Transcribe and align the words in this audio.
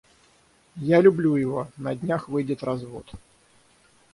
Я 0.81 0.99
люблю 1.01 1.35
его, 1.35 1.67
на-днях 1.77 2.27
выйдет 2.27 2.63
развод. 2.63 3.05